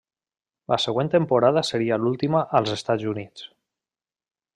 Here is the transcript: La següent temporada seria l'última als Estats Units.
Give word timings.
La 0.71 0.77
següent 0.85 1.11
temporada 1.15 1.63
seria 1.69 1.99
l'última 2.05 2.41
als 2.61 2.73
Estats 2.77 3.07
Units. 3.13 3.45